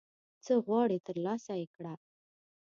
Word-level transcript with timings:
څه 0.45 0.53
غواړي 0.65 0.97
ترلاسه 1.07 1.53
یې 1.61 1.67
کړه 1.75 1.93